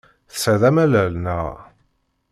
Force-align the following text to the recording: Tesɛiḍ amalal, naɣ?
Tesɛiḍ 0.29 0.63
amalal, 0.69 1.13
naɣ? 1.23 1.49